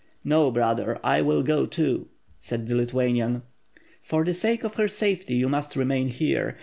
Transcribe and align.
"No, 0.23 0.49
brother, 0.49 0.99
I 1.03 1.21
will 1.21 1.43
go 1.43 1.67
too," 1.67 2.09
said 2.39 2.65
the 2.65 2.73
Lithuanian. 2.73 3.43
"For 4.01 4.25
the 4.25 4.33
sake 4.33 4.63
of 4.63 4.73
her 4.77 4.87
safety, 4.87 5.35
you 5.35 5.47
must 5.47 5.75
remain 5.75 6.07
here. 6.07 6.57